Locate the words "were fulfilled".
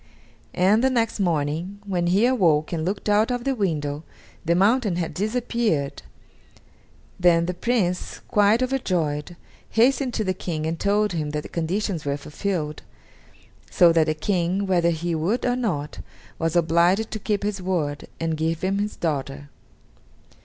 12.03-12.81